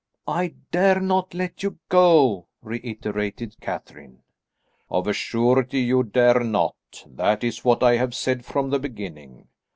"I 0.27 0.55
dare 0.71 0.99
not 0.99 1.35
let 1.35 1.61
you 1.61 1.77
go," 1.87 2.47
reiterated 2.63 3.55
Catherine. 3.61 4.23
"Of 4.89 5.05
a 5.05 5.13
surety 5.13 5.81
you 5.81 6.01
dare 6.01 6.43
not; 6.43 7.05
that 7.05 7.43
is 7.43 7.63
what 7.63 7.83
I 7.83 7.97
have 7.97 8.15
said 8.15 8.43
from 8.43 8.71
the 8.71 8.79
beginning. 8.79 9.45